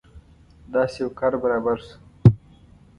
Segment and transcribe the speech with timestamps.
[0.73, 1.95] داسې یو کار برابر شو.